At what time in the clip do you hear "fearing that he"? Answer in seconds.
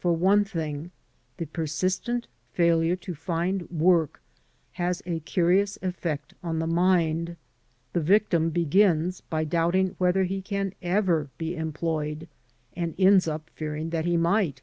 13.54-14.16